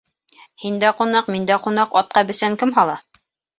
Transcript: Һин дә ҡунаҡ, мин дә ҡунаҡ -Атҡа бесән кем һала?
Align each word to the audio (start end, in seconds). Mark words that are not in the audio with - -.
Һин 0.63 0.79
дә 0.83 0.91
ҡунаҡ, 1.01 1.29
мин 1.35 1.45
дә 1.53 1.59
ҡунаҡ 1.67 1.95
-Атҡа 2.03 2.25
бесән 2.33 2.61
кем 2.65 2.75
һала? 2.81 2.99